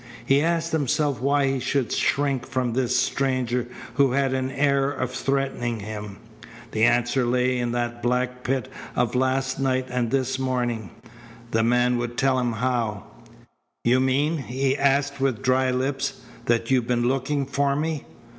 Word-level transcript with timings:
He 0.25 0.41
asked 0.41 0.71
himself 0.71 1.21
why 1.21 1.45
he 1.45 1.59
should 1.59 1.91
shrink 1.91 2.47
from 2.47 2.73
this 2.73 2.99
stranger 2.99 3.67
who 3.93 4.13
had 4.13 4.33
an 4.33 4.49
air 4.49 4.89
of 4.89 5.11
threatening 5.11 5.81
him. 5.81 6.17
The 6.71 6.85
answer 6.85 7.23
lay 7.23 7.59
in 7.59 7.71
that 7.73 8.01
black 8.01 8.43
pit 8.43 8.67
of 8.95 9.13
last 9.13 9.59
night 9.59 9.85
and 9.91 10.09
this 10.09 10.39
morning. 10.39 10.89
Unquestionably 10.89 11.05
he 11.05 11.13
had 11.13 11.51
been 11.53 11.61
indiscreet. 11.61 11.61
The 11.61 11.63
man 11.91 11.97
would 11.99 12.17
tell 12.17 12.39
him 12.39 12.51
how. 12.53 13.03
"You 13.83 13.99
mean," 13.99 14.37
he 14.39 14.75
asked 14.75 15.21
with 15.21 15.43
dry 15.43 15.69
lips, 15.69 16.13
"that 16.45 16.71
you've 16.71 16.87
been 16.87 17.07
looking 17.07 17.45
for 17.45 17.75
me? 17.75 18.05